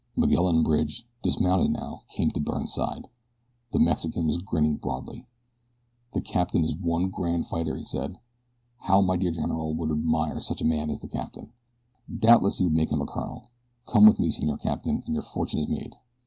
Miguel 0.15 0.47
and 0.47 0.63
Bridge, 0.63 1.07
dismounted 1.21 1.69
now, 1.73 2.01
came 2.07 2.31
to 2.31 2.39
Byrne's 2.39 2.73
side. 2.73 3.07
The 3.71 3.77
Mexican 3.77 4.25
was 4.25 4.39
grinning 4.39 4.77
broadly. 4.77 5.27
"The 6.15 6.21
captain 6.21 6.63
is 6.65 6.75
one 6.75 7.11
grand 7.11 7.45
fighter," 7.45 7.75
he 7.77 7.83
said. 7.85 8.17
"How 8.79 9.01
my 9.01 9.15
dear 9.15 9.29
general 9.29 9.75
would 9.75 9.91
admire 9.91 10.41
such 10.41 10.59
a 10.63 10.65
man 10.65 10.89
as 10.89 11.01
the 11.01 11.07
captain. 11.07 11.51
Doubtless 12.17 12.57
he 12.57 12.63
would 12.63 12.73
make 12.73 12.91
him 12.91 12.99
a 13.03 13.05
colonel. 13.05 13.51
Come 13.85 14.07
with 14.07 14.17
me 14.17 14.31
Senor 14.31 14.57
Capitan 14.57 15.03
and 15.05 15.13
your 15.13 15.21
fortune 15.21 15.59
is 15.59 15.67
made." 15.69 15.95